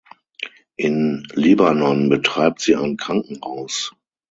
In 0.77 1.27
Libanon 1.33 2.09
betreibt 2.09 2.61
sie 2.61 2.75
ein 2.75 2.97
Krankenhaus. 2.97 3.93